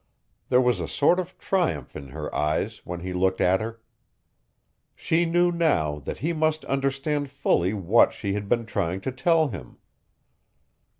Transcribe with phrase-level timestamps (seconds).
[0.49, 3.79] There was a sort of triumph in her eyes when he looked at her.
[4.95, 9.49] She knew now that he must understand fully what she had been trying to tell
[9.49, 9.77] him.